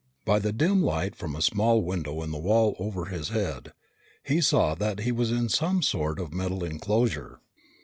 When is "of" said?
6.19-6.33